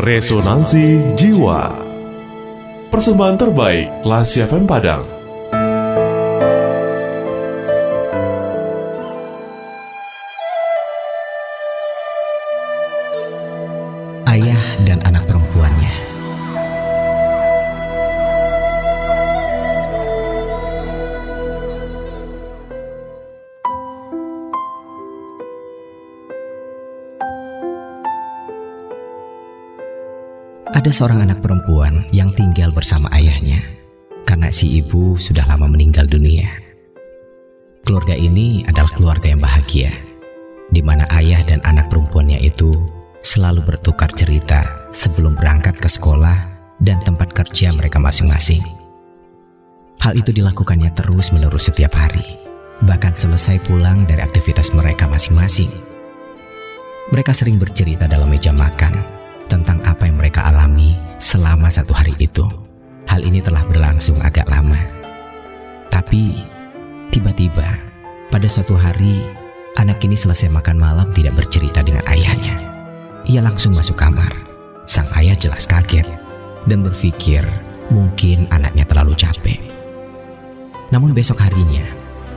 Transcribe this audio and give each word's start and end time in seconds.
Resonansi 0.00 1.12
Jiwa. 1.12 1.76
Persembahan 2.88 3.36
terbaik 3.36 4.00
Lasi 4.08 4.40
FM 4.40 4.64
Padang 4.64 5.19
Ada 30.70 30.94
seorang 30.94 31.26
anak 31.26 31.42
perempuan 31.42 32.06
yang 32.14 32.30
tinggal 32.30 32.70
bersama 32.70 33.10
ayahnya 33.18 33.58
karena 34.22 34.54
si 34.54 34.78
ibu 34.78 35.18
sudah 35.18 35.42
lama 35.50 35.66
meninggal 35.66 36.06
dunia. 36.06 36.46
Keluarga 37.82 38.14
ini 38.14 38.62
adalah 38.70 38.94
keluarga 38.94 39.34
yang 39.34 39.42
bahagia, 39.42 39.90
di 40.70 40.78
mana 40.78 41.10
ayah 41.18 41.42
dan 41.42 41.58
anak 41.66 41.90
perempuannya 41.90 42.38
itu 42.38 42.70
selalu 43.18 43.66
bertukar 43.66 44.14
cerita 44.14 44.86
sebelum 44.94 45.34
berangkat 45.34 45.74
ke 45.74 45.90
sekolah 45.90 46.38
dan 46.78 47.02
tempat 47.02 47.34
kerja 47.34 47.74
mereka 47.74 47.98
masing-masing. 47.98 48.62
Hal 49.98 50.14
itu 50.14 50.30
dilakukannya 50.30 50.94
terus-menerus 50.94 51.66
setiap 51.66 51.98
hari, 51.98 52.38
bahkan 52.86 53.10
selesai 53.10 53.58
pulang 53.66 54.06
dari 54.06 54.22
aktivitas 54.22 54.70
mereka 54.70 55.10
masing-masing. 55.10 55.74
Mereka 57.10 57.34
sering 57.34 57.58
bercerita 57.58 58.06
dalam 58.06 58.30
meja 58.30 58.54
makan 58.54 59.19
tentang 59.50 59.82
apa 59.82 60.06
yang 60.06 60.14
mereka 60.14 60.46
alami 60.46 60.94
selama 61.18 61.66
satu 61.66 61.90
hari 61.90 62.14
itu. 62.22 62.46
Hal 63.10 63.26
ini 63.26 63.42
telah 63.42 63.66
berlangsung 63.66 64.14
agak 64.22 64.46
lama. 64.46 64.78
Tapi 65.90 66.38
tiba-tiba 67.10 67.74
pada 68.30 68.46
suatu 68.46 68.78
hari 68.78 69.18
anak 69.74 69.98
ini 70.06 70.14
selesai 70.14 70.54
makan 70.54 70.78
malam 70.78 71.10
tidak 71.10 71.34
bercerita 71.34 71.82
dengan 71.82 72.06
ayahnya. 72.06 72.54
Ia 73.26 73.42
langsung 73.42 73.74
masuk 73.74 73.98
kamar. 73.98 74.30
Sang 74.86 75.06
ayah 75.18 75.34
jelas 75.34 75.66
kaget 75.66 76.06
dan 76.70 76.86
berpikir 76.86 77.42
mungkin 77.90 78.46
anaknya 78.54 78.86
terlalu 78.86 79.18
capek. 79.18 79.58
Namun 80.94 81.14
besok 81.14 81.42
harinya 81.42 81.86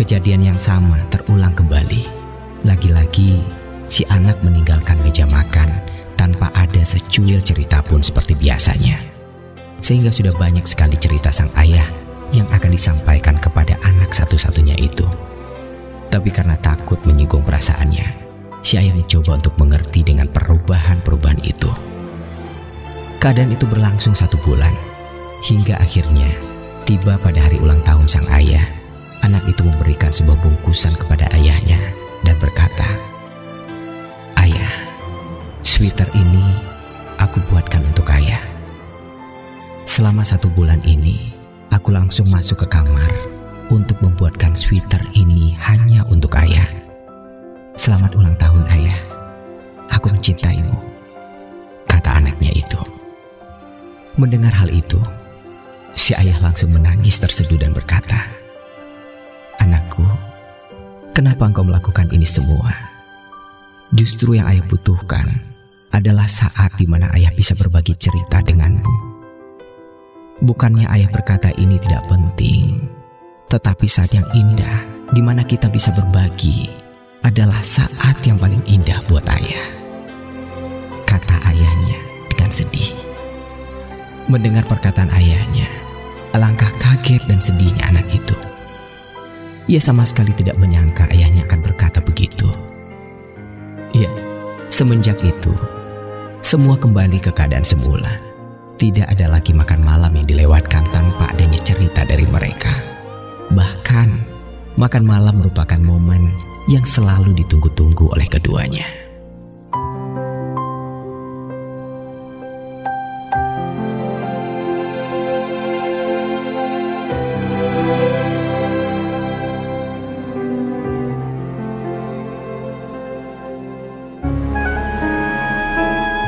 kejadian 0.00 0.52
yang 0.52 0.58
sama 0.60 1.00
terulang 1.12 1.52
kembali. 1.52 2.08
Lagi-lagi 2.64 3.44
si 3.92 4.04
anak 4.08 4.40
meninggalkan 4.40 4.96
meja 5.04 5.28
makan 5.28 5.93
tanpa 6.24 6.48
ada 6.56 6.80
secuil 6.80 7.44
cerita 7.44 7.84
pun 7.84 8.00
seperti 8.00 8.32
biasanya. 8.32 8.96
Sehingga 9.84 10.08
sudah 10.08 10.32
banyak 10.32 10.64
sekali 10.64 10.96
cerita 10.96 11.28
sang 11.28 11.52
ayah 11.60 11.84
yang 12.32 12.48
akan 12.48 12.72
disampaikan 12.72 13.36
kepada 13.36 13.76
anak 13.84 14.16
satu-satunya 14.16 14.72
itu. 14.80 15.04
Tapi 16.08 16.32
karena 16.32 16.56
takut 16.64 16.96
menyinggung 17.04 17.44
perasaannya, 17.44 18.16
si 18.64 18.80
ayah 18.80 18.96
mencoba 18.96 19.36
untuk 19.36 19.52
mengerti 19.60 20.00
dengan 20.00 20.24
perubahan-perubahan 20.32 21.44
itu. 21.44 21.68
Keadaan 23.20 23.52
itu 23.52 23.68
berlangsung 23.68 24.16
satu 24.16 24.40
bulan, 24.40 24.72
hingga 25.44 25.76
akhirnya 25.76 26.32
tiba 26.88 27.20
pada 27.20 27.44
hari 27.44 27.60
ulang 27.60 27.84
tahun 27.84 28.08
sang 28.08 28.24
ayah. 28.32 28.64
Anak 29.20 29.44
itu 29.48 29.64
memberikan 29.64 30.12
sebuah 30.12 30.36
bungkusan 30.40 30.92
kepada 31.00 31.28
ayahnya 31.32 31.73
sweater 36.04 36.20
ini 36.20 36.44
aku 37.16 37.40
buatkan 37.48 37.80
untuk 37.80 38.04
ayah. 38.12 38.44
Selama 39.88 40.20
satu 40.20 40.52
bulan 40.52 40.84
ini, 40.84 41.32
aku 41.72 41.96
langsung 41.96 42.28
masuk 42.28 42.60
ke 42.60 42.76
kamar 42.76 43.08
untuk 43.72 43.96
membuatkan 44.04 44.52
sweater 44.52 45.00
ini 45.16 45.56
hanya 45.56 46.04
untuk 46.12 46.36
ayah. 46.36 46.68
Selamat 47.80 48.12
ulang 48.20 48.36
tahun 48.36 48.68
ayah, 48.68 49.00
aku 49.88 50.12
mencintaimu, 50.12 50.76
kata 51.88 52.20
anaknya 52.20 52.52
itu. 52.52 52.80
Mendengar 54.20 54.52
hal 54.52 54.68
itu, 54.68 55.00
si 55.96 56.12
ayah 56.20 56.36
langsung 56.44 56.68
menangis 56.68 57.16
terseduh 57.16 57.56
dan 57.56 57.72
berkata, 57.72 58.28
Anakku, 59.56 60.04
kenapa 61.16 61.48
engkau 61.48 61.64
melakukan 61.64 62.12
ini 62.12 62.28
semua? 62.28 62.92
Justru 63.96 64.36
yang 64.36 64.52
ayah 64.52 64.64
butuhkan 64.68 65.53
adalah 65.94 66.26
saat 66.26 66.74
di 66.74 66.90
mana 66.90 67.06
ayah 67.14 67.30
bisa 67.30 67.54
berbagi 67.54 67.94
cerita 67.94 68.42
denganmu. 68.42 69.14
Bukannya 70.42 70.90
ayah 70.90 71.06
berkata 71.14 71.54
ini 71.54 71.78
tidak 71.78 72.02
penting, 72.10 72.90
tetapi 73.46 73.86
saat 73.86 74.10
yang 74.10 74.26
indah 74.34 74.82
di 75.14 75.22
mana 75.22 75.46
kita 75.46 75.70
bisa 75.70 75.94
berbagi 75.94 76.66
adalah 77.22 77.62
saat 77.62 78.18
yang 78.26 78.34
paling 78.34 78.58
indah 78.66 78.98
buat 79.06 79.22
ayah. 79.30 79.70
Kata 81.06 81.38
ayahnya 81.54 81.98
dengan 82.34 82.50
sedih. 82.50 82.90
Mendengar 84.26 84.66
perkataan 84.66 85.14
ayahnya, 85.14 85.70
alangkah 86.34 86.74
kaget 86.82 87.22
dan 87.30 87.38
sedihnya 87.38 87.86
anak 87.94 88.10
itu. 88.10 88.34
Ia 89.70 89.78
sama 89.78 90.02
sekali 90.02 90.34
tidak 90.34 90.58
menyangka 90.58 91.06
ayahnya 91.14 91.46
akan 91.46 91.60
berkata 91.62 92.02
begitu. 92.02 92.50
Iya, 93.94 94.10
semenjak 94.68 95.22
itu, 95.22 95.54
semua 96.44 96.76
kembali 96.76 97.24
ke 97.24 97.32
keadaan 97.32 97.64
semula. 97.64 98.20
Tidak 98.76 99.08
ada 99.08 99.32
lagi 99.32 99.56
makan 99.56 99.80
malam 99.80 100.12
yang 100.12 100.28
dilewatkan 100.28 100.84
tanpa 100.92 101.32
adanya 101.32 101.56
cerita 101.64 102.04
dari 102.04 102.28
mereka. 102.28 102.84
Bahkan, 103.48 104.08
makan 104.76 105.04
malam 105.08 105.40
merupakan 105.40 105.80
momen 105.80 106.28
yang 106.68 106.84
selalu 106.84 107.32
ditunggu-tunggu 107.40 108.12
oleh 108.12 108.28
keduanya. 108.28 109.03